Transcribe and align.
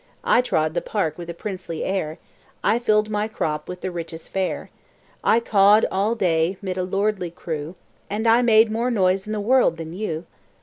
"I 0.23 0.41
trod 0.41 0.73
the 0.73 0.81
park 0.81 1.19
with 1.19 1.29
a 1.29 1.33
princely 1.35 1.83
air; 1.83 2.17
I 2.63 2.79
filled 2.79 3.11
my 3.11 3.27
crop 3.27 3.69
with 3.69 3.81
the 3.81 3.91
richest 3.91 4.29
fare; 4.29 4.71
I 5.23 5.39
cawed 5.39 5.85
all 5.91 6.15
day 6.15 6.57
'mid 6.59 6.75
a 6.79 6.83
lordly 6.83 7.29
crew, 7.29 7.75
And 8.09 8.27
I 8.27 8.41
made 8.41 8.71
more 8.71 8.89
noise 8.89 9.27
in 9.27 9.31
the 9.31 9.39
world 9.39 9.77
than 9.77 9.93
you! 9.93 10.25